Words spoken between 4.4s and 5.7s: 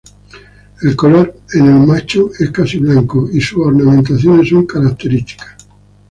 son características.